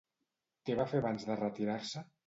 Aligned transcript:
Què 0.69 0.79
va 0.81 0.87
fer 0.95 1.03
abans 1.05 1.29
de 1.31 1.39
retirar-se? 1.45 2.09